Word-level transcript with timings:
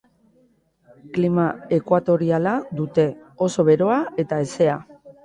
Klima 1.17 1.43
ekuatoriala 1.77 2.53
dute, 2.79 3.05
oso 3.49 3.67
beroa 3.69 3.99
eta 4.25 4.41
hezea. 4.45 4.79